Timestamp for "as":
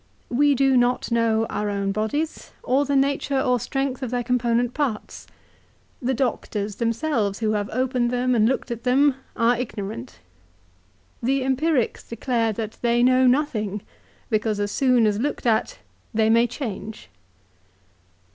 14.59-14.71, 15.05-15.19